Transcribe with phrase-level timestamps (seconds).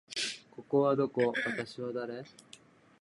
[0.49, 1.31] ここはどこ？
[1.45, 2.25] 私は誰？